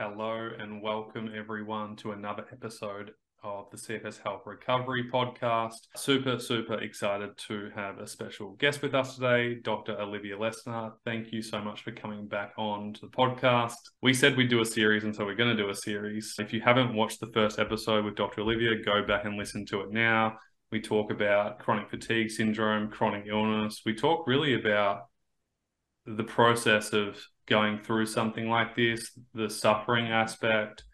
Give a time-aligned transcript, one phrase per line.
[0.00, 3.12] Hello and welcome everyone to another episode
[3.44, 5.74] of the CFS Health Recovery Podcast.
[5.96, 10.00] Super, super excited to have a special guest with us today, Dr.
[10.00, 10.92] Olivia Lesslar.
[11.04, 13.74] Thank you so much for coming back on to the podcast.
[14.00, 16.34] We said we'd do a series, and so we're going to do a series.
[16.38, 18.40] If you haven't watched the first episode with Dr.
[18.40, 20.38] Olivia, go back and listen to it now.
[20.72, 23.82] We talk about chronic fatigue syndrome, chronic illness.
[23.84, 25.02] We talk really about
[26.06, 30.84] the process of going through something like this, the suffering aspect,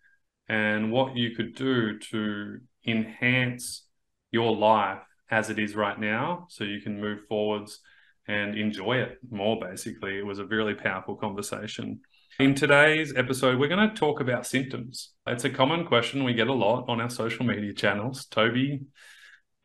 [0.49, 3.87] and what you could do to enhance
[4.31, 7.81] your life as it is right now so you can move forwards
[8.27, 10.19] and enjoy it more basically.
[10.19, 12.01] It was a really powerful conversation.
[12.39, 15.13] In today's episode we're going to talk about symptoms.
[15.27, 18.27] It's a common question we get a lot on our social media channels.
[18.27, 18.83] Toby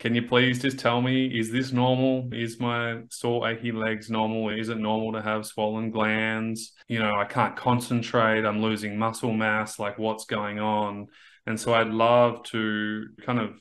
[0.03, 2.27] can you please just tell me is this normal?
[2.33, 4.49] Is my sore achy legs normal?
[4.49, 6.73] Is it normal to have swollen glands?
[6.89, 11.07] You know i can't concentrate i'm losing muscle mass like what's going on?
[11.47, 13.51] And so i'd love to kind of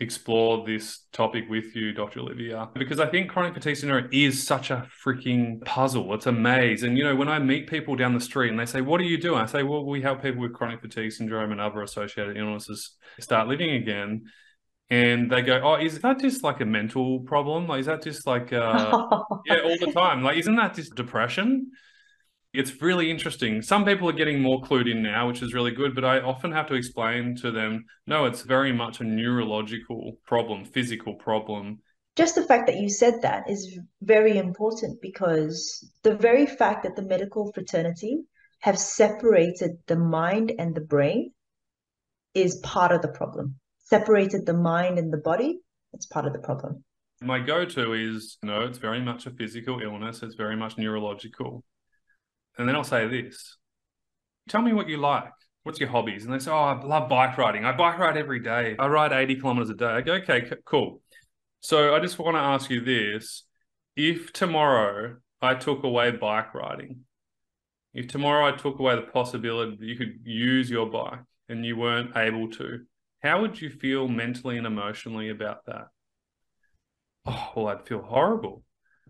[0.00, 4.72] explore this topic with you dr olivia because i think chronic fatigue syndrome is such
[4.72, 6.12] a freaking puzzle.
[6.14, 6.82] It's a maze.
[6.82, 9.04] And you know when i meet people down the street and they say what are
[9.04, 9.40] you doing?
[9.40, 13.46] I say well we help people with chronic fatigue syndrome and other associated illnesses start
[13.46, 14.24] living again
[14.92, 17.66] and they go, "Oh, is that just like a mental problem?
[17.66, 18.92] Like, is that just like, uh,
[19.46, 20.22] yeah, all the time?
[20.22, 21.70] Like, isn't that just depression?"
[22.52, 23.62] It's really interesting.
[23.62, 25.94] Some people are getting more clued in now, which is really good.
[25.94, 30.66] But I often have to explain to them, no, it's very much a neurological problem,
[30.66, 31.78] physical problem.
[32.14, 36.94] Just the fact that you said that is very important because the very fact that
[36.94, 38.18] the medical fraternity
[38.58, 41.32] have separated the mind and the brain
[42.34, 43.54] is part of the problem
[43.92, 45.60] separated the mind and the body,
[45.92, 46.82] it's part of the problem.
[47.20, 51.62] My go to is no, it's very much a physical illness, it's very much neurological.
[52.56, 53.58] And then I'll say this
[54.48, 55.32] tell me what you like.
[55.64, 56.24] What's your hobbies?
[56.24, 57.64] And they say, Oh, I love bike riding.
[57.64, 58.74] I bike ride every day.
[58.78, 59.86] I ride 80 kilometers a day.
[59.86, 61.00] I go, Okay, cool.
[61.60, 63.44] So I just want to ask you this.
[63.94, 67.00] If tomorrow I took away bike riding,
[67.94, 71.76] if tomorrow I took away the possibility that you could use your bike and you
[71.76, 72.80] weren't able to,
[73.22, 75.86] how would you feel mentally and emotionally about that?
[77.26, 78.64] Oh, well, I'd feel horrible.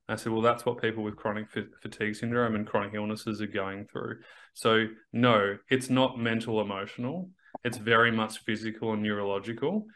[0.08, 1.46] I said, well, that's what people with chronic
[1.80, 4.18] fatigue syndrome and chronic illnesses are going through.
[4.52, 7.30] So, no, it's not mental emotional.
[7.64, 9.86] It's very much physical and neurological.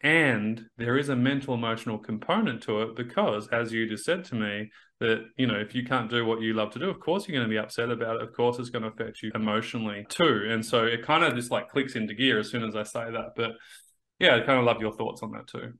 [0.00, 4.36] And there is a mental emotional component to it because, as you just said to
[4.36, 4.70] me,
[5.00, 7.36] that, you know, if you can't do what you love to do, of course you're
[7.36, 8.22] going to be upset about it.
[8.22, 10.48] Of course it's going to affect you emotionally too.
[10.48, 13.10] And so it kind of just like clicks into gear as soon as I say
[13.10, 13.32] that.
[13.36, 13.52] But
[14.18, 15.72] yeah, I kind of love your thoughts on that too.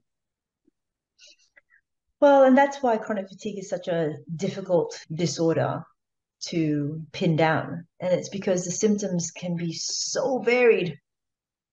[2.21, 5.83] Well, and that's why chronic fatigue is such a difficult disorder
[6.47, 7.85] to pin down.
[7.99, 10.97] And it's because the symptoms can be so varied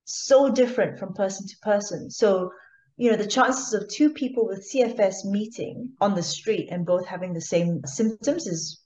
[0.07, 2.11] so different from person to person.
[2.11, 2.51] So,
[2.97, 7.07] you know, the chances of two people with CFS meeting on the street and both
[7.07, 8.83] having the same symptoms is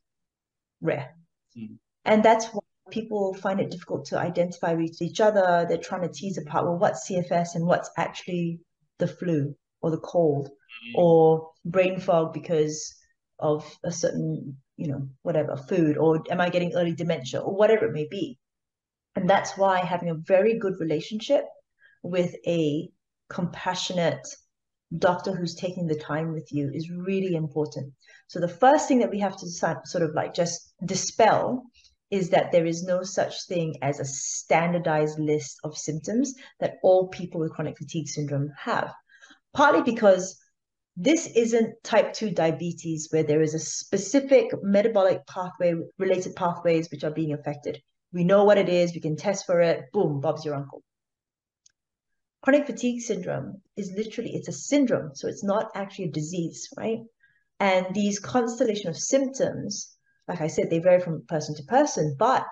[0.81, 1.15] rare.
[1.56, 1.76] Mm.
[2.04, 2.60] And that's why
[2.91, 5.65] people find it difficult to identify with each other.
[5.69, 8.60] They're trying to tease apart, well, what's CFS and what's actually
[8.99, 10.99] the flu or the cold mm.
[10.99, 12.97] or brain fog because
[13.38, 17.87] of a certain, you know, whatever food, or am I getting early dementia or whatever
[17.87, 18.38] it may be.
[19.15, 21.44] And that's why having a very good relationship
[22.03, 22.91] with a
[23.30, 24.26] compassionate
[24.98, 27.92] doctor who's taking the time with you is really important.
[28.26, 31.64] So the first thing that we have to sort of like just dispel
[32.10, 37.06] is that there is no such thing as a standardized list of symptoms that all
[37.08, 38.92] people with chronic fatigue syndrome have.
[39.54, 40.36] Partly because
[40.96, 47.04] this isn't type 2 diabetes where there is a specific metabolic pathway related pathways which
[47.04, 47.80] are being affected.
[48.12, 50.82] We know what it is, we can test for it, boom, Bob's your uncle.
[52.42, 57.00] Chronic fatigue syndrome is literally, it's a syndrome, so it's not actually a disease, right?
[57.58, 59.94] And these constellation of symptoms,
[60.26, 62.46] like I said, they vary from person to person, but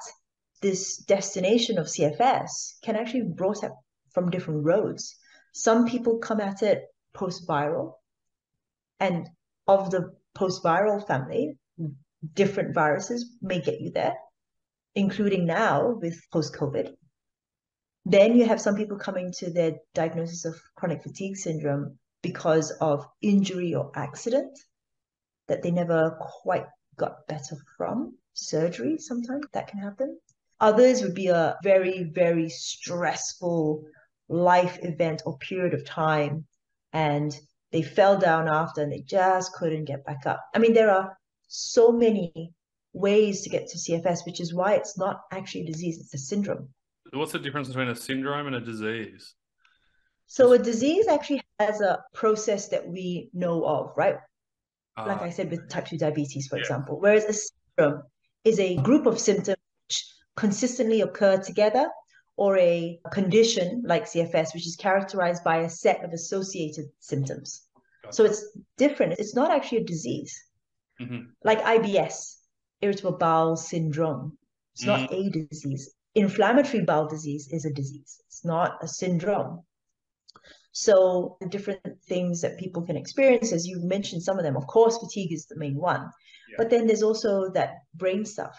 [0.61, 3.77] this destination of CFS can actually be brought up
[4.13, 5.17] from different roads.
[5.53, 6.83] Some people come at it
[7.15, 7.95] post-viral,
[9.01, 9.29] and
[9.67, 11.57] of the post-viral family,
[12.35, 14.17] different viruses may get you there
[14.99, 16.93] including now with post COVID.
[18.09, 23.07] Then you have some people coming to their diagnosis of chronic fatigue syndrome because of
[23.21, 24.59] injury or accident
[25.47, 26.65] that they never quite
[26.97, 28.17] got better from.
[28.33, 30.19] Surgery, sometimes that can happen.
[30.59, 33.85] Others would be a very, very stressful
[34.31, 36.47] life event or period of time.
[36.95, 37.39] And
[37.73, 40.43] they fell down after and they just couldn't get back up.
[40.55, 41.15] I mean, there are
[41.49, 42.55] so many
[42.95, 46.19] ways to get to CFS, which is why it's not actually a disease, it's a
[46.19, 46.71] syndrome.
[47.13, 49.35] What's the difference between a syndrome and a disease?
[50.27, 54.17] So a disease actually has a process that we know of, right?
[55.07, 56.63] like Uh, I said with type 2 diabetes, for Yeah.
[56.63, 56.99] example.
[57.01, 58.03] Whereas a syndrome
[58.45, 59.57] is a group of symptoms
[59.87, 61.89] which consistently occur together,
[62.37, 67.69] or a condition like CFS, which is characterized by a set of associated symptoms.
[68.11, 68.45] So it's
[68.77, 69.13] different.
[69.21, 70.33] It's not actually a disease.
[71.01, 71.29] Mhm.
[71.45, 72.43] Like IBS,
[72.81, 74.37] irritable bowel syndrome.
[74.75, 75.95] It's not a disease.
[76.19, 78.21] Inflammatory bowel disease is a disease.
[78.27, 79.63] It's not a syndrome.
[80.73, 84.67] So the different things that people can experience, as you mentioned some of them, of
[84.67, 86.03] course, fatigue is the main one.
[86.51, 86.57] Yeah.
[86.59, 88.57] But then there's also that brain stuff.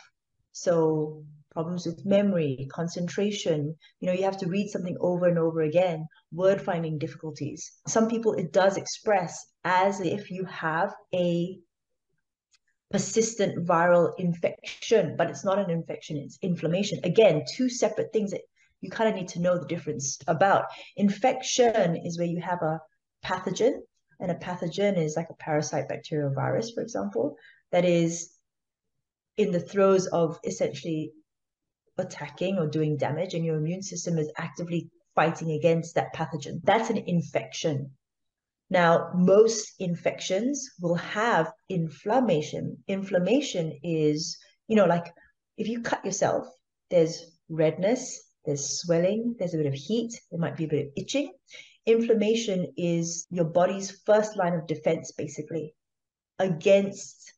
[0.52, 5.62] So problems with memory, concentration, you know, you have to read something over and over
[5.62, 7.72] again, word finding difficulties.
[7.88, 11.60] Some people it does express as if you have a
[12.92, 17.00] persistent viral infection, but it's not an infection, it's inflammation.
[17.04, 18.42] Again, two separate things that
[18.82, 20.66] you kind of need to know the difference about.
[20.98, 22.80] Infection is where you have a
[23.24, 23.74] pathogen,
[24.20, 27.36] and a pathogen is like a parasite, bacterial virus, for example,
[27.72, 28.32] that is
[29.38, 31.12] in the throes of essentially
[31.98, 36.62] attacking or doing damage, and your immune system is actively fighting against that pathogen.
[36.64, 37.92] That's an infection.
[38.70, 42.78] Now, most infections will have inflammation.
[42.88, 44.38] Inflammation is,
[44.68, 45.12] you know, like
[45.58, 46.48] if you cut yourself,
[46.92, 50.92] there's redness, there's swelling, there's a bit of heat, there might be a bit of
[50.96, 51.34] itching.
[51.86, 55.74] Inflammation is your body's first line of defense, basically,
[56.38, 57.34] against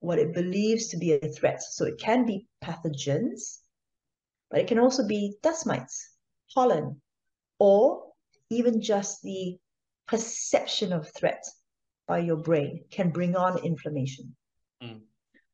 [0.00, 1.60] what it believes to be a threat.
[1.60, 3.58] So it can be pathogens,
[4.50, 6.10] but it can also be dust mites,
[6.54, 7.00] pollen,
[7.58, 8.04] or
[8.50, 9.58] even just the
[10.08, 11.44] perception of threat
[12.06, 14.34] by your brain can bring on inflammation.
[14.82, 15.02] Mm.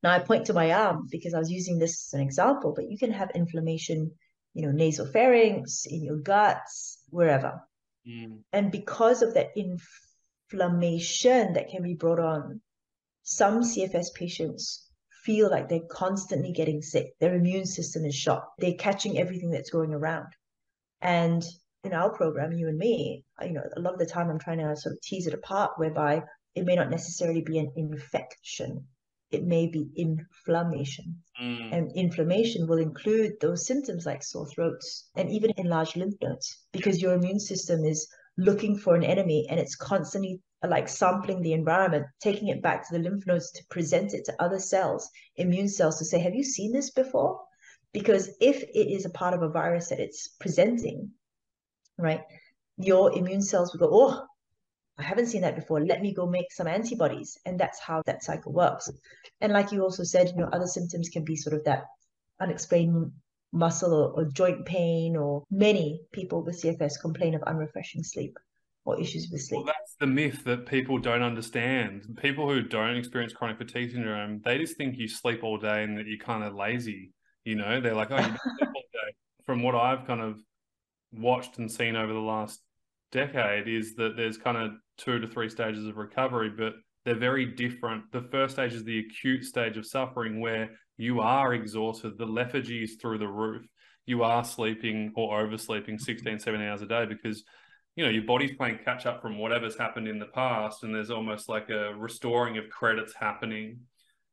[0.02, 2.90] Now I point to my arm because I was using this as an example, but
[2.90, 4.12] you can have inflammation,
[4.54, 7.60] you know, nasopharynx, in your guts, wherever.
[8.06, 8.40] Mm.
[8.52, 12.60] And because of that inflammation that can be brought on,
[13.22, 14.88] some CFS patients
[15.24, 17.14] feel like they're constantly getting sick.
[17.18, 18.44] Their immune system is shot.
[18.58, 20.28] They're catching everything that's going around.
[21.00, 21.42] And
[21.84, 24.58] in our program, you and me, you know, a lot of the time I'm trying
[24.58, 26.22] to sort of tease it apart, whereby
[26.54, 28.86] it may not necessarily be an infection.
[29.31, 31.22] It may be inflammation.
[31.40, 31.72] Mm.
[31.72, 37.02] And inflammation will include those symptoms like sore throats and even enlarged lymph nodes because
[37.02, 42.06] your immune system is looking for an enemy and it's constantly like sampling the environment,
[42.20, 45.98] taking it back to the lymph nodes to present it to other cells, immune cells
[45.98, 47.40] to say, Have you seen this before?
[47.92, 51.10] Because if it is a part of a virus that it's presenting,
[51.99, 52.20] right,
[52.76, 54.26] your immune cells will go, Oh,
[54.99, 55.85] I haven't seen that before.
[55.85, 57.37] Let me go make some antibodies.
[57.44, 58.88] And that's how that cycle works.
[59.41, 61.85] And like you also said, you know, other symptoms can be sort of that
[62.41, 63.11] unexplained
[63.52, 68.37] muscle or, or joint pain, or many people with CFS complain of unrefreshing sleep
[68.85, 69.64] or issues with sleep.
[69.64, 72.02] Well, that's the myth that people don't understand.
[72.20, 75.97] People who don't experience chronic fatigue syndrome, they just think you sleep all day and
[75.99, 77.12] that you're kind of lazy.
[77.44, 79.14] You know, they're like, oh, you sleep all day.
[79.47, 80.38] From what I've kind of
[81.19, 82.61] watched and seen over the last
[83.12, 86.75] decade, is that there's kind of two to three stages of recovery, but
[87.05, 88.11] they're very different.
[88.12, 92.84] The first stage is the acute stage of suffering where you are exhausted, the lethargy
[92.84, 93.66] is through the roof.
[94.06, 96.04] You are sleeping or oversleeping mm-hmm.
[96.04, 97.44] 16, 17 hours a day because
[97.97, 101.11] you know your body's playing catch up from whatever's happened in the past and there's
[101.11, 103.78] almost like a restoring of credits happening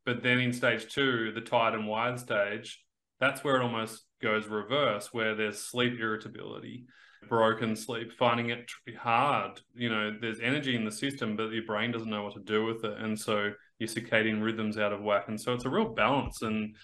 [0.05, 2.83] but then in stage two the tired and wired stage
[3.19, 6.85] that's where it almost goes reverse where there's sleep irritability
[7.29, 9.61] broken sleep finding it hard.
[9.75, 12.65] You know there's energy in the system but your brain doesn't know what to do
[12.65, 12.97] with it.
[12.97, 15.25] And so your circadian rhythms out of whack.
[15.27, 16.41] And so it's a real balance.
[16.41, 16.75] And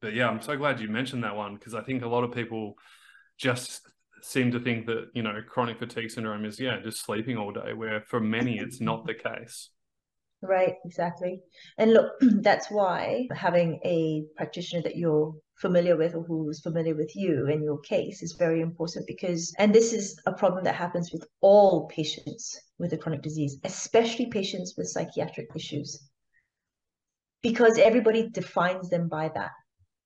[0.00, 2.32] but yeah i'm so glad you mentioned that one because i think a lot of
[2.32, 2.74] people
[3.38, 3.82] just
[4.22, 7.72] seem to think that you know chronic fatigue syndrome is yeah just sleeping all day
[7.72, 9.70] where for many it's not the case
[10.42, 11.40] Right, exactly.
[11.78, 17.16] And look, that's why having a practitioner that you're familiar with or who's familiar with
[17.16, 21.10] you in your case is very important because, and this is a problem that happens
[21.12, 26.06] with all patients with a chronic disease, especially patients with psychiatric issues,
[27.42, 29.52] because everybody defines them by that.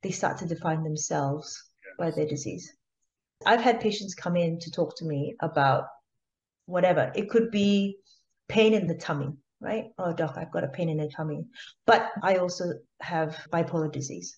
[0.03, 1.61] They start to define themselves
[1.99, 2.73] by their disease.
[3.45, 5.85] I've had patients come in to talk to me about
[6.67, 7.11] whatever.
[7.15, 7.97] It could be
[8.49, 9.87] pain in the tummy, right?
[9.99, 11.45] Oh, doc, I've got a pain in the tummy.
[11.87, 14.37] But I also have bipolar disease.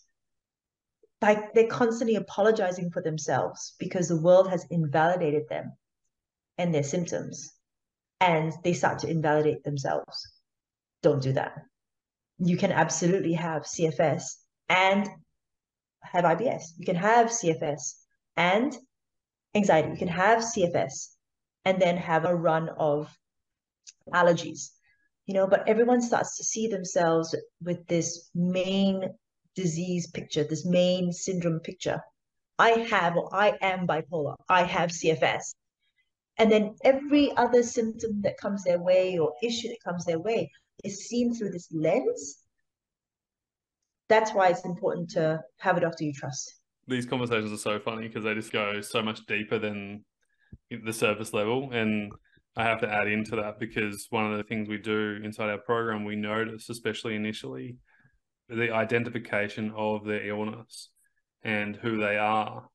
[1.21, 5.73] Like they're constantly apologizing for themselves because the world has invalidated them
[6.59, 7.52] and their symptoms.
[8.21, 10.33] And they start to invalidate themselves.
[11.02, 11.55] Don't do that.
[12.38, 14.23] You can absolutely have CFS
[14.69, 15.09] and
[16.02, 16.62] have IBS.
[16.79, 17.95] You can have CFS
[18.37, 18.76] and
[19.55, 19.91] anxiety.
[19.91, 21.14] You can have CFS
[21.64, 23.09] and then have a run of
[24.12, 24.71] allergies,
[25.26, 29.09] you know, but everyone starts to see themselves with this main
[29.55, 32.00] disease picture, this main syndrome picture.
[32.59, 34.37] I have or I am bipolar.
[34.49, 35.55] I have CFS.
[36.38, 40.50] And then every other symptom that comes their way or issue that comes their way
[40.83, 42.38] is seen through this lens.
[44.09, 46.61] That's why it's important to have a doctor you trust.
[46.88, 50.05] These conversations are so funny because they just go so much deeper than
[50.71, 51.71] the surface level.
[51.73, 52.12] And
[52.56, 55.59] I have to add into that because one of the things we do inside our
[55.59, 57.76] program, we notice, especially initially,
[58.49, 60.90] the identification of their illness
[61.42, 62.68] and who they are.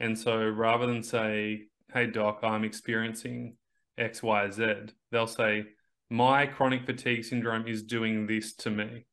[0.00, 1.62] And so rather than say,
[1.94, 3.56] hey, doc, I'm experiencing
[3.96, 4.74] X, Y, Z,
[5.10, 5.64] they'll say,
[6.10, 9.06] my chronic fatigue syndrome is doing this to me.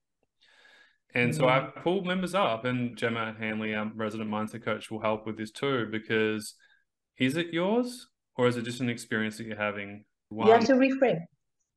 [1.14, 1.40] And mm-hmm.
[1.40, 5.38] so I pull members up, and Gemma Hanley, our resident mindset coach, will help with
[5.38, 6.56] this too, because
[7.18, 10.06] is it yours or is it just an experience that you're having?
[10.30, 11.20] One, you have to reframe.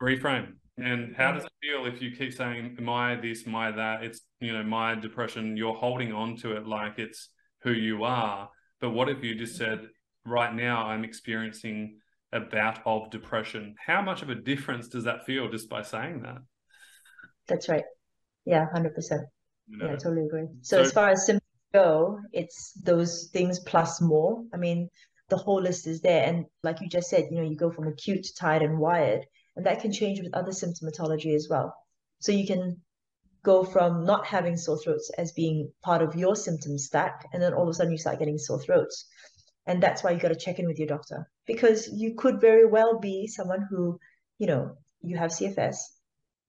[0.02, 0.52] Reframe.
[0.78, 4.02] And how does it feel if you keep saying, my this, my that?
[4.02, 7.28] It's, you know, my depression, you're holding on to it like it's
[7.62, 8.48] who you are.
[8.80, 9.86] But what if you just said,
[10.24, 11.98] right now I'm experiencing
[12.32, 13.74] a bout of depression?
[13.84, 16.38] How much of a difference does that feel just by saying that?
[17.48, 17.84] That's right.
[18.44, 18.90] Yeah, 100%.
[19.68, 20.46] Yeah, I totally agree.
[20.62, 24.42] So, so as far as symptoms go, it's those things plus more.
[24.52, 24.88] I mean,
[25.32, 26.24] the whole list is there.
[26.24, 29.24] And like you just said, you know, you go from acute to tired and wired
[29.56, 31.74] and that can change with other symptomatology as well.
[32.20, 32.82] So you can
[33.42, 37.54] go from not having sore throats as being part of your symptom stack, and then
[37.54, 39.06] all of a sudden you start getting sore throats.
[39.66, 42.66] And that's why you got to check in with your doctor because you could very
[42.66, 43.98] well be someone who,
[44.38, 45.76] you know, you have CFS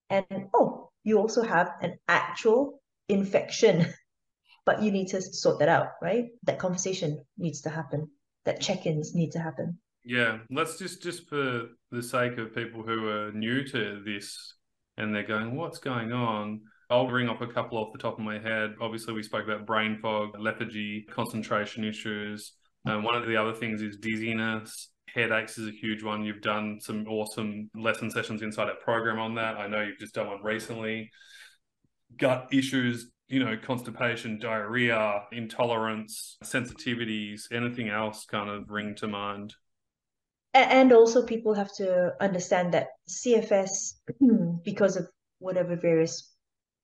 [0.10, 3.86] and oh, you also have an actual infection,
[4.66, 6.26] but you need to sort that out, right?
[6.44, 8.10] That conversation needs to happen,
[8.46, 9.78] that check ins need to happen.
[10.06, 14.56] Yeah, let's just just for the sake of people who are new to this
[14.98, 18.26] and they're going, "What's going on?" I'll bring up a couple off the top of
[18.26, 18.76] my head.
[18.82, 22.54] Obviously, we spoke about brain fog, lethargy, concentration issues.
[22.86, 24.90] Um, one of the other things is dizziness.
[25.14, 26.24] Headaches is a huge one.
[26.24, 29.58] You've done some awesome lesson sessions inside that program on that.
[29.58, 31.10] I know you've just done one recently.
[32.18, 39.56] Gut issues, you know, constipation, diarrhea, intolerance, sensitivities, anything else kind of ring to mind?
[40.54, 43.94] and also people have to understand that CFS,
[44.64, 45.08] because of
[45.40, 46.32] whatever various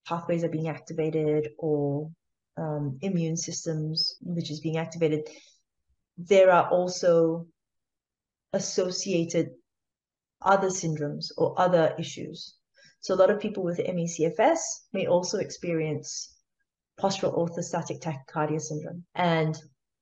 [0.07, 2.09] pathways are being activated or
[2.57, 5.21] um, immune systems which is being activated,
[6.17, 7.45] there are also
[8.53, 9.51] associated
[10.41, 12.55] other syndromes or other issues.
[13.01, 14.59] So a lot of people with ME/CFS
[14.93, 16.35] may also experience
[17.01, 19.05] postural orthostatic tachycardia syndrome.
[19.15, 19.57] And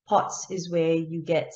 [0.08, 1.54] POTS is where you get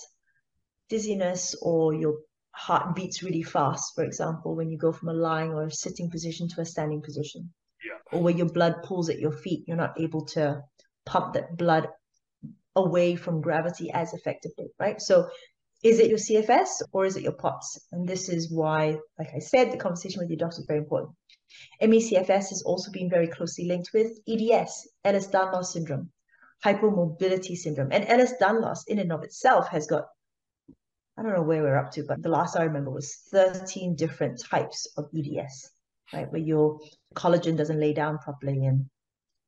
[0.90, 2.16] dizziness or your
[2.52, 6.10] heart beats really fast, for example, when you go from a lying or a sitting
[6.10, 7.54] position to a standing position.
[7.84, 8.18] Yeah.
[8.18, 10.62] Or where your blood pulls at your feet, you're not able to
[11.06, 11.88] pump that blood
[12.76, 15.02] away from gravity as effectively, right?
[15.02, 15.30] So
[15.84, 17.80] is it your CFS or is it your POTS?
[17.92, 21.12] And this is why, like I said, the conversation with your doctor is very important.
[21.82, 26.12] ME/CFS has also been very closely linked with EDS, Ehlers-Danlos syndrome,
[26.64, 27.92] hypermobility syndrome.
[27.92, 30.06] And Ehlers-Danlos in and of itself has got
[31.18, 34.42] I don't know where we're up to, but the last I remember was 13 different
[34.50, 35.70] types of EDS,
[36.14, 36.32] right?
[36.32, 36.80] Where your
[37.16, 38.90] collagen doesn't lay down properly and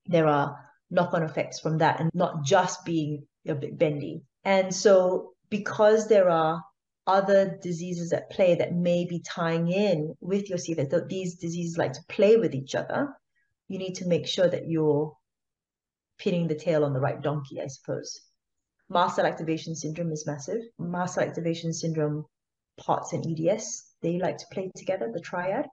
[0.05, 0.57] there are
[0.91, 4.24] knock-on effects from that and not just being a bit bendy.
[4.43, 6.62] And so because there are
[7.05, 11.77] other diseases at play that may be tying in with your CFS, that these diseases
[11.77, 13.13] like to play with each other,
[13.67, 15.15] you need to make sure that you're
[16.17, 18.22] pinning the tail on the right donkey, I suppose
[18.93, 20.62] mast cell activation syndrome is massive.
[20.79, 22.25] Mast cell activation syndrome,
[22.77, 25.65] POTS and EDS, they like to play together, the triad.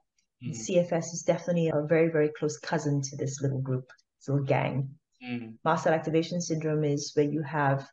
[0.43, 0.51] Mm.
[0.51, 3.85] CFS is definitely a very, very close cousin to this little group,
[4.19, 4.89] this little gang.
[5.23, 5.55] Mm.
[5.63, 7.87] Mast cell activation syndrome is where you have,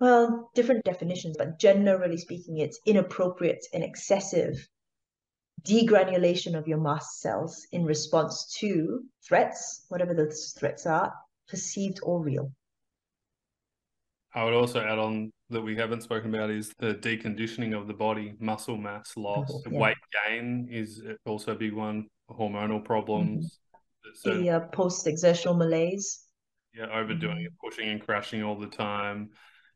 [0.00, 4.68] well, different definitions, but generally speaking, it's inappropriate and excessive
[5.62, 11.12] degranulation of your mast cells in response to threats, whatever those threats are,
[11.48, 12.52] perceived or real.
[14.34, 17.94] I would also add on that we haven't spoken about is the deconditioning of the
[17.94, 19.78] body, muscle mass loss, yeah.
[19.78, 23.58] weight gain is also a big one, hormonal problems.
[24.24, 24.42] Mm-hmm.
[24.42, 26.24] the uh, post exertional malaise.
[26.74, 27.46] Yeah, overdoing mm-hmm.
[27.46, 29.30] it, pushing and crashing all the time,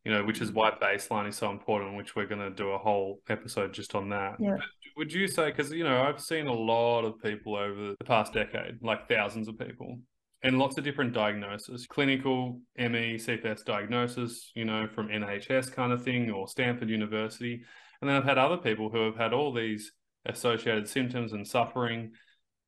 [0.04, 2.78] you know, which is why baseline is so important, which we're going to do a
[2.78, 4.36] whole episode just on that.
[4.40, 4.56] Yeah.
[4.96, 8.32] Would you say, because, you know, I've seen a lot of people over the past
[8.32, 9.98] decade, like thousands of people,
[10.42, 16.02] and lots of different diagnoses clinical me cfs diagnosis you know from nhs kind of
[16.02, 17.62] thing or stanford university
[18.00, 19.92] and then i've had other people who have had all these
[20.26, 22.10] associated symptoms and suffering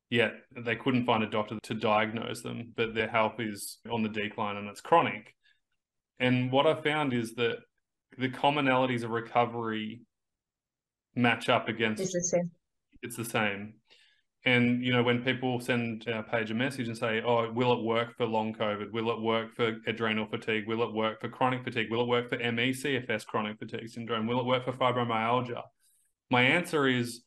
[0.09, 4.09] yet they couldn't find a doctor to diagnose them but their health is on the
[4.09, 5.34] decline and it's chronic
[6.19, 7.57] and what i found is that
[8.17, 10.01] the commonalities of recovery
[11.15, 12.51] match up against it's the same
[13.01, 13.73] it's the same
[14.45, 17.83] and you know, when people send our page a message and say, "Oh, will it
[17.83, 18.91] work for long COVID?
[18.91, 20.67] Will it work for adrenal fatigue?
[20.67, 21.89] Will it work for chronic fatigue?
[21.89, 24.27] Will it work for ME/CFS chronic fatigue syndrome?
[24.27, 25.63] Will it work for fibromyalgia?"
[26.29, 27.23] My answer is,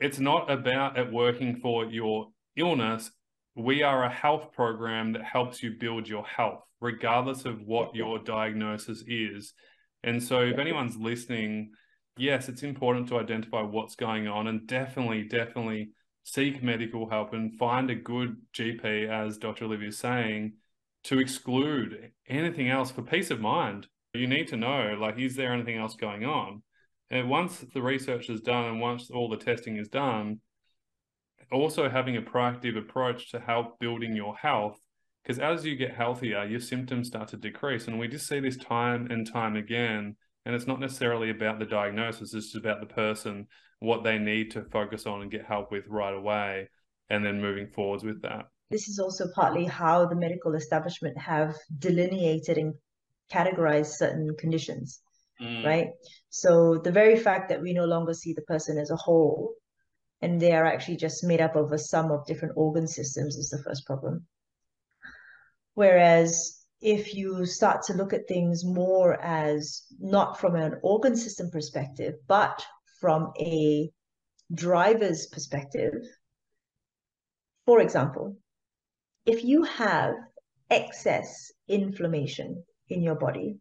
[0.00, 3.12] it's not about it working for your illness.
[3.54, 8.18] We are a health program that helps you build your health, regardless of what your
[8.18, 9.54] diagnosis is.
[10.02, 11.70] And so, if anyone's listening,
[12.18, 15.90] yes, it's important to identify what's going on, and definitely, definitely
[16.24, 19.64] seek medical help and find a good GP, as Dr.
[19.64, 20.54] Olivia is saying,
[21.04, 23.86] to exclude anything else for peace of mind.
[24.12, 26.62] You need to know, like, is there anything else going on?
[27.10, 30.40] And once the research is done and once all the testing is done,
[31.50, 34.78] also having a proactive approach to help building your health.
[35.22, 37.86] Because as you get healthier, your symptoms start to decrease.
[37.86, 40.16] And we just see this time and time again.
[40.44, 43.46] And it's not necessarily about the diagnosis, it's about the person
[43.82, 46.68] what they need to focus on and get help with right away
[47.10, 51.54] and then moving forwards with that this is also partly how the medical establishment have
[51.78, 52.74] delineated and
[53.30, 55.00] categorized certain conditions
[55.40, 55.64] mm.
[55.64, 55.88] right
[56.30, 59.52] so the very fact that we no longer see the person as a whole
[60.20, 63.50] and they are actually just made up of a sum of different organ systems is
[63.50, 64.24] the first problem
[65.74, 71.50] whereas if you start to look at things more as not from an organ system
[71.50, 72.64] perspective but
[73.00, 73.90] from a
[74.54, 75.94] driver's perspective,
[77.66, 78.36] for example,
[79.24, 80.14] if you have
[80.70, 83.56] excess inflammation in your body,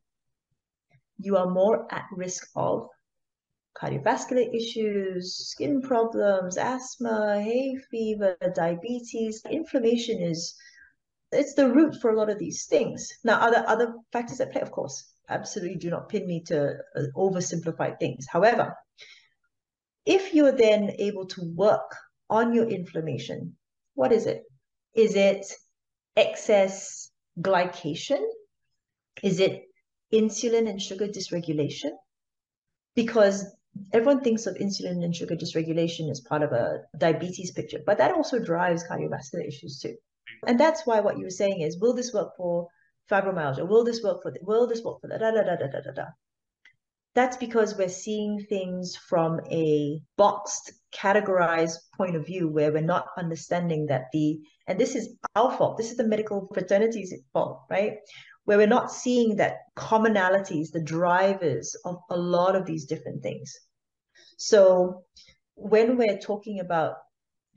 [1.20, 2.88] you are more at risk of
[3.77, 9.42] cardiovascular issues, skin problems, asthma, hay fever, diabetes.
[9.50, 10.55] Inflammation is
[11.31, 13.09] it's the root for a lot of these things.
[13.24, 17.01] Now, other other factors at play, of course, absolutely do not pin me to uh,
[17.15, 18.25] oversimplify things.
[18.29, 18.75] However,
[20.05, 21.96] if you're then able to work
[22.29, 23.55] on your inflammation,
[23.94, 24.44] what is it?
[24.94, 25.46] Is it
[26.17, 28.22] excess glycation?
[29.24, 29.63] Is it
[30.13, 31.91] insulin and sugar dysregulation?
[32.96, 33.46] Because
[33.94, 38.13] everyone thinks of insulin and sugar dysregulation as part of a diabetes picture, but that
[38.13, 39.96] also drives cardiovascular issues too.
[40.48, 42.68] And that's why what you were saying is, will this work for
[43.10, 43.68] fibromyalgia?
[43.68, 45.82] Will this work for, the, will this work for the da da da da da
[45.82, 46.06] da da?
[47.14, 53.08] that's because we're seeing things from a boxed, categorized point of view where we're not
[53.18, 57.96] understanding that the, and this is our fault, this is the medical fraternity's fault, right?
[58.46, 63.54] Where we're not seeing that commonalities, the drivers of a lot of these different things.
[64.38, 65.04] So
[65.56, 66.96] when we're talking about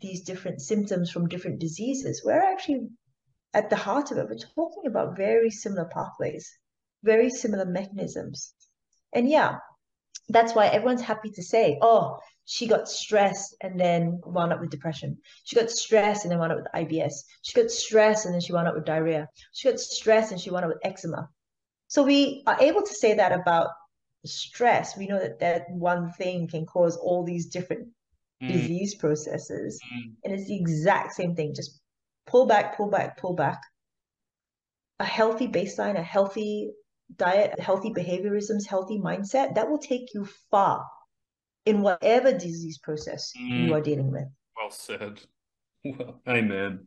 [0.01, 2.89] these different symptoms from different diseases, we're actually
[3.53, 6.51] at the heart of it, we're talking about very similar pathways,
[7.03, 8.55] very similar mechanisms
[9.15, 9.59] and yeah,
[10.29, 14.71] that's why everyone's happy to say, oh, she got stressed and then wound up with
[14.71, 15.17] depression.
[15.45, 17.15] She got stressed and then wound up with IBS.
[17.43, 19.29] She got stressed and then she wound up with diarrhea.
[19.53, 21.29] She got stressed and she wound up with eczema.
[21.87, 23.69] So we are able to say that about
[24.27, 24.97] stress.
[24.97, 27.89] We know that that one thing can cause all these different
[28.45, 28.53] mm.
[28.53, 29.81] disease processes.
[29.93, 30.13] Mm.
[30.25, 31.55] And it's the exact same thing.
[31.55, 31.81] Just
[32.27, 33.61] pull back, pull back, pull back.
[35.01, 36.71] A healthy baseline, a healthy
[37.17, 40.85] diet, healthy behaviorisms, healthy mindset, that will take you far
[41.67, 43.67] in whatever disease process mm.
[43.67, 44.29] you are dealing with.
[44.57, 45.21] Well said.
[45.87, 46.87] Well, amen.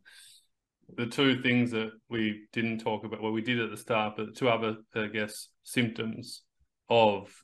[0.96, 4.36] The two things that we didn't talk about, well, we did at the start, but
[4.36, 6.42] two other, I guess, symptoms
[6.90, 7.44] of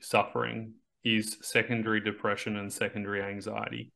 [0.00, 3.92] suffering is secondary depression and secondary anxiety.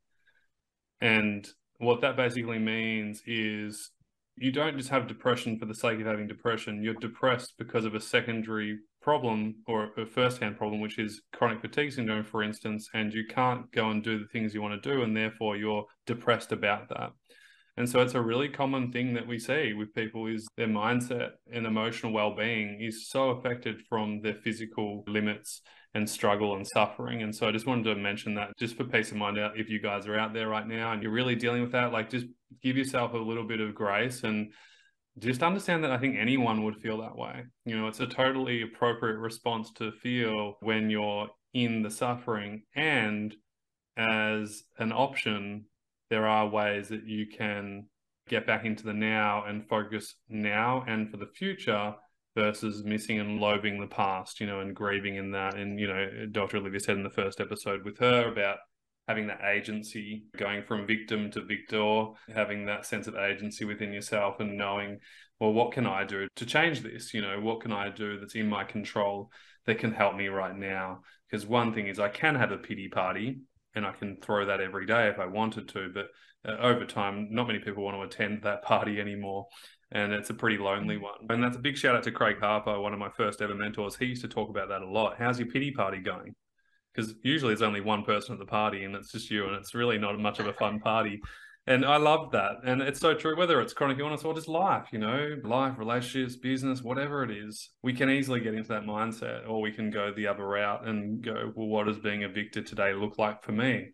[1.01, 1.47] And
[1.79, 3.91] what that basically means is
[4.37, 6.83] you don't just have depression for the sake of having depression.
[6.83, 11.93] You're depressed because of a secondary problem or a first-hand problem, which is chronic fatigue
[11.93, 15.03] syndrome, for instance, and you can't go and do the things you want to do,
[15.03, 17.11] and therefore you're depressed about that.
[17.77, 21.31] And so it's a really common thing that we see with people is their mindset
[21.53, 25.61] and emotional well-being is so affected from their physical limits
[25.95, 27.23] and struggle and suffering.
[27.23, 29.71] And so I just wanted to mention that just for peace of mind out if
[29.71, 32.27] you guys are out there right now and you're really dealing with that, like just
[32.63, 34.53] give yourself a little bit of grace and
[35.19, 37.45] just understand that I think anyone would feel that way.
[37.65, 42.63] You know, it's a totally appropriate response to feel when you're in the suffering.
[42.75, 43.33] And
[43.97, 45.67] as an option,
[46.11, 47.87] there are ways that you can
[48.29, 51.95] get back into the now and focus now and for the future
[52.35, 55.57] versus missing and loathing the past, you know, and grieving in that.
[55.57, 56.59] And, you know, Dr.
[56.59, 58.59] Olivia said in the first episode with her about
[59.07, 64.41] having that agency, going from victim to victor, having that sense of agency within yourself
[64.41, 64.99] and knowing,
[65.39, 67.13] well, what can I do to change this?
[67.13, 69.31] You know, what can I do that's in my control
[69.67, 71.01] that can help me right now?
[71.31, 73.41] Because one thing is I can have a pity party
[73.75, 76.07] and I can throw that every day if I wanted to, but
[76.47, 79.47] uh, over time, not many people want to attend that party anymore.
[79.95, 81.03] And it's a pretty lonely mm.
[81.03, 81.15] one.
[81.31, 83.97] And that's a big shout out to Craig Harper, one of my first ever mentors.
[83.97, 85.15] He used to talk about that a lot.
[85.19, 86.35] How's your pity party going?
[86.93, 89.75] Because usually there's only one person at the party and it's just you, and it's
[89.75, 91.21] really not much of a fun party.
[91.67, 92.57] And I love that.
[92.65, 96.37] And it's so true, whether it's chronic illness or just life, you know, life, relationships,
[96.37, 100.13] business, whatever it is, we can easily get into that mindset or we can go
[100.13, 103.53] the other route and go, well, what does being a victor today look like for
[103.53, 103.93] me?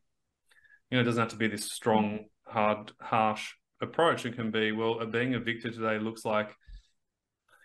[0.90, 4.26] You know, it doesn't have to be this strong hard, harsh approach.
[4.26, 6.54] It can be, well, being a victor today looks like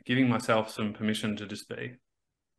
[0.05, 1.93] giving myself some permission to just be,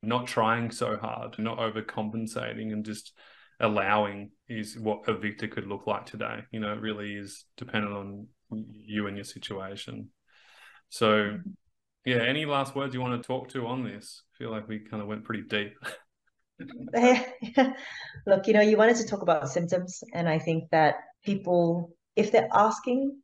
[0.03, 3.13] not trying so hard, not overcompensating, and just
[3.61, 6.41] allowing is what a victor could look like today.
[6.51, 10.11] You know, it really is dependent on you and your situation.
[10.89, 11.39] So,
[12.05, 14.23] yeah, any last words you want to talk to on this?
[14.35, 15.75] I feel like we kind of went pretty deep.
[18.27, 22.33] Look, you know, you wanted to talk about symptoms, and I think that people if
[22.33, 23.21] they're asking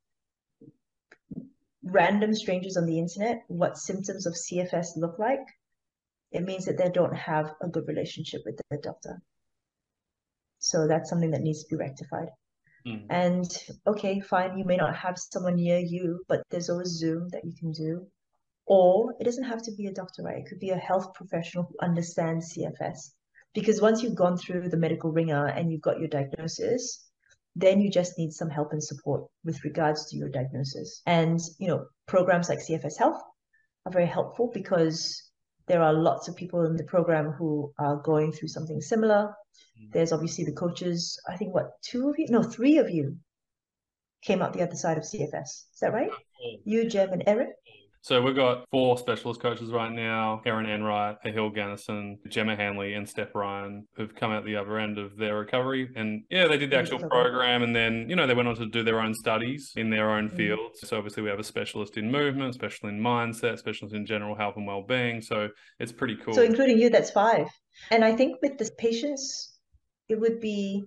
[1.82, 5.46] random strangers on the internet what symptoms of CFS look like,
[6.30, 9.20] it means that they don't have a good relationship with their doctor.
[10.58, 12.28] So that's something that needs to be rectified.
[12.86, 13.06] Mm.
[13.10, 17.44] And okay, fine, you may not have someone near you, but there's always Zoom that
[17.44, 18.06] you can do.
[18.66, 20.38] Or it doesn't have to be a doctor, right?
[20.38, 23.12] It could be a health professional who understands CFS.
[23.54, 27.04] Because once you've gone through the medical ringer and you've got your diagnosis,
[27.54, 31.02] then you just need some help and support with regards to your diagnosis.
[31.06, 33.20] And, you know, programs like CFS Health
[33.84, 35.30] are very helpful because
[35.66, 39.34] there are lots of people in the program who are going through something similar.
[39.78, 39.90] Mm-hmm.
[39.92, 41.18] There's obviously the coaches.
[41.28, 42.26] I think what two of you?
[42.28, 43.16] No, three of you
[44.22, 45.44] came out the other side of CFS.
[45.44, 46.10] Is that right?
[46.64, 47.50] You, Jem, and Eric.
[48.02, 53.08] So we've got four specialist coaches right now Erin Enright, Ahil Gannison, Gemma Hanley, and
[53.08, 55.88] Steph Ryan, who've come out the other end of their recovery.
[55.94, 58.66] And yeah, they did the actual program and then, you know, they went on to
[58.66, 60.36] do their own studies in their own mm.
[60.36, 60.80] fields.
[60.80, 64.56] So obviously we have a specialist in movement, specialist in mindset, specialist in general health
[64.56, 65.22] and well-being.
[65.22, 66.34] So it's pretty cool.
[66.34, 67.46] So including you, that's five.
[67.92, 69.60] And I think with the patients,
[70.08, 70.82] it would be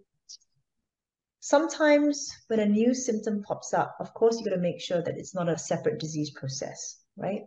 [1.46, 5.18] sometimes when a new symptom pops up, of course, you got to make sure that
[5.18, 7.42] it's not a separate disease process right?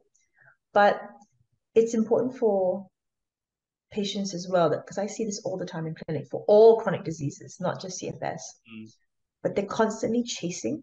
[0.73, 1.01] But
[1.75, 2.87] it's important for
[3.91, 6.81] patients as well that because I see this all the time in clinic for all
[6.81, 8.41] chronic diseases, not just CFS,
[8.73, 8.91] mm.
[9.43, 10.83] but they're constantly chasing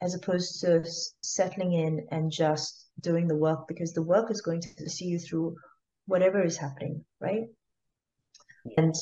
[0.00, 0.84] as opposed to
[1.22, 5.18] settling in and just doing the work because the work is going to see you
[5.18, 5.56] through
[6.06, 7.44] whatever is happening, right?
[8.76, 8.94] And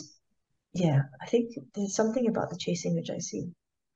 [0.77, 3.51] yeah, I think there's something about the chasing which I see.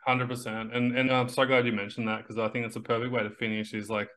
[0.06, 2.80] Hundred percent, and and I'm so glad you mentioned that because I think it's a
[2.80, 3.74] perfect way to finish.
[3.74, 4.08] Is like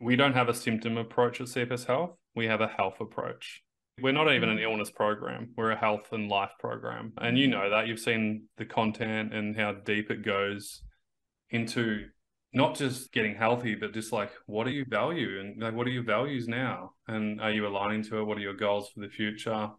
[0.00, 2.16] we don't have a symptom approach at CFS Health.
[2.34, 3.62] We have a health approach.
[4.00, 4.62] We're not even an mm.
[4.62, 5.50] illness program.
[5.56, 7.12] We're a health and life program.
[7.18, 7.88] And you know that.
[7.88, 10.82] You've seen the content and how deep it goes
[11.50, 12.06] into
[12.52, 15.90] not just getting healthy, but just like what do you value and like what are
[15.90, 16.92] your values now?
[17.08, 18.24] And are you aligning to it?
[18.24, 19.70] What are your goals for the future?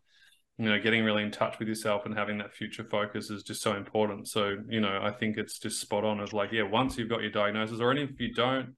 [0.60, 3.62] You know, getting really in touch with yourself and having that future focus is just
[3.62, 4.28] so important.
[4.28, 7.22] So, you know, I think it's just spot on of like, yeah, once you've got
[7.22, 8.76] your diagnosis, or even if you don't,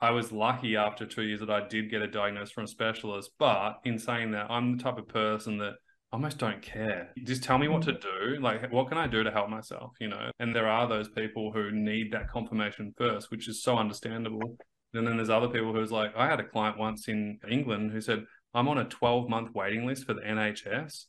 [0.00, 3.30] I was lucky after two years that I did get a diagnosis from a specialist.
[3.38, 5.74] But in saying that, I'm the type of person that
[6.12, 7.10] almost don't care.
[7.24, 8.38] Just tell me what to do.
[8.40, 9.92] Like, what can I do to help myself?
[10.00, 13.76] You know, and there are those people who need that confirmation first, which is so
[13.76, 14.56] understandable.
[14.92, 18.00] And then there's other people who's like, I had a client once in England who
[18.00, 21.06] said, I'm on a 12 month waiting list for the NHS.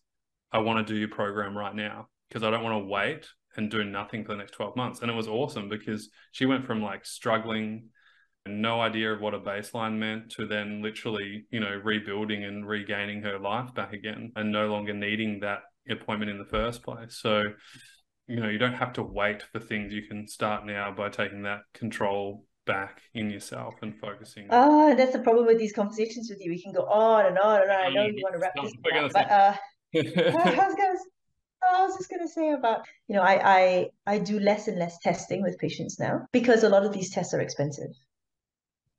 [0.56, 3.70] I want to do your program right now because I don't want to wait and
[3.70, 5.02] do nothing for the next 12 months.
[5.02, 7.90] And it was awesome because she went from like struggling
[8.46, 12.66] and no idea of what a baseline meant to then literally, you know, rebuilding and
[12.66, 17.18] regaining her life back again and no longer needing that appointment in the first place.
[17.18, 17.44] So,
[18.28, 19.92] you know, you don't have to wait for things.
[19.92, 24.48] You can start now by taking that control back in yourself and focusing.
[24.52, 26.50] Oh, that's the problem with these conversations with you.
[26.50, 27.78] We can go on and on and on.
[27.78, 28.72] I know you want to wrap this
[29.04, 29.54] up, but uh,
[29.96, 31.00] I was gonna
[31.78, 34.98] I was just gonna say about you know I I I do less and less
[35.00, 37.92] testing with patients now because a lot of these tests are expensive.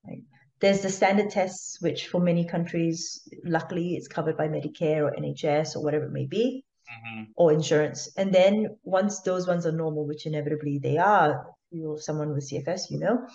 [0.07, 0.23] Right?
[0.61, 5.77] There's the standard tests, which for many countries, luckily, it's covered by Medicare or NHS
[5.77, 7.25] or whatever it may be, mm-hmm.
[7.37, 8.09] or insurance.
[8.17, 12.91] And then once those ones are normal, which inevitably they are, you're someone with CFS,
[12.91, 13.27] you know.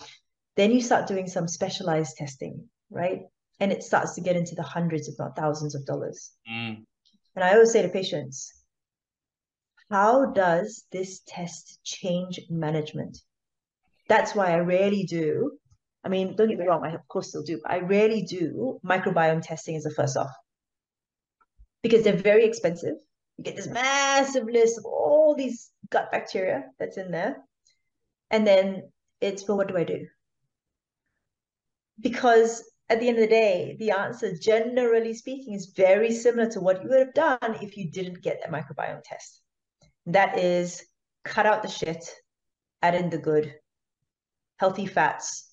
[0.55, 3.21] Then you start doing some specialized testing, right?
[3.59, 6.31] And it starts to get into the hundreds, if not thousands of dollars.
[6.51, 6.85] Mm.
[7.35, 8.53] And I always say to patients,
[9.89, 13.17] how does this test change management?
[14.07, 15.51] That's why I rarely do.
[16.03, 18.79] I mean, don't get me wrong, I of course still do, but I rarely do
[18.85, 20.31] microbiome testing as a first off
[21.83, 22.95] because they're very expensive.
[23.37, 27.37] You get this massive list of all these gut bacteria that's in there.
[28.29, 28.89] And then
[29.19, 30.07] it's, well, what do I do?
[31.99, 36.59] Because at the end of the day, the answer, generally speaking, is very similar to
[36.59, 39.41] what you would have done if you didn't get that microbiome test.
[40.07, 40.83] That is
[41.23, 42.03] cut out the shit,
[42.81, 43.55] add in the good,
[44.57, 45.49] healthy fats,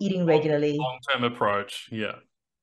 [0.00, 0.76] eating regularly.
[0.78, 1.88] Long term approach.
[1.90, 2.16] Yeah.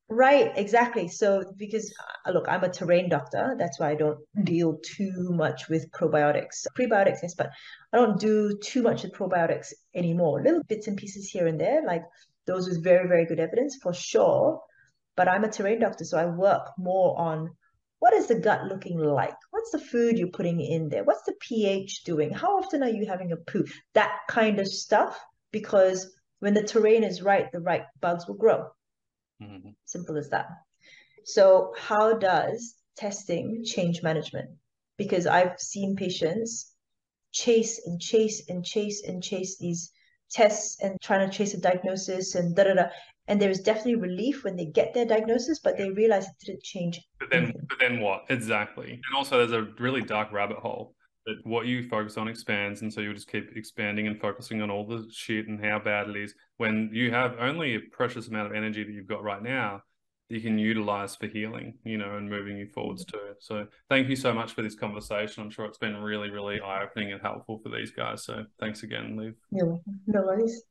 [0.08, 1.10] Right, exactly.
[1.10, 1.94] So, because
[2.26, 6.66] uh, look, I'm a terrain doctor, that's why I don't deal too much with probiotics.
[6.78, 7.50] Prebiotics, yes, but
[7.92, 10.42] I don't do too much with probiotics anymore.
[10.44, 12.04] Little bits and pieces here and there, like
[12.46, 14.62] those with very, very good evidence for sure.
[15.16, 17.52] But I'm a terrain doctor, so I work more on
[18.00, 19.36] what is the gut looking like?
[19.52, 21.04] What's the food you're putting in there?
[21.04, 22.32] What's the pH doing?
[22.32, 23.66] How often are you having a poo?
[23.94, 25.20] That kind of stuff,
[25.52, 28.66] because when the terrain is right, the right bugs will grow.
[29.42, 29.70] Mm-hmm.
[29.86, 30.48] Simple as that.
[31.26, 34.50] So, how does testing change management?
[34.98, 36.74] Because I've seen patients
[37.32, 39.92] chase and chase and chase and chase these
[40.32, 42.84] tests and trying to chase a diagnosis and da da da.
[43.28, 46.64] And there is definitely relief when they get their diagnosis, but they realize it didn't
[46.64, 47.02] change.
[47.20, 47.68] But then, anything.
[47.70, 48.26] but then what?
[48.30, 48.94] Exactly.
[48.94, 52.92] And also, there's a really dark rabbit hole that what you focus on expands, and
[52.92, 56.18] so you'll just keep expanding and focusing on all the shit and how bad it
[56.18, 56.34] is.
[56.58, 59.84] When you have only a precious amount of energy that you've got right now,
[60.32, 63.36] you can utilize for healing, you know, and moving you forwards too.
[63.40, 65.44] So thank you so much for this conversation.
[65.44, 68.24] I'm sure it's been really, really eye opening and helpful for these guys.
[68.24, 69.36] So thanks again, Liv.
[69.52, 70.64] No, no worries.